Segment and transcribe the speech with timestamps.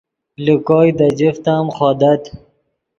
[0.43, 2.21] لے کوئے دے جفت ام خودت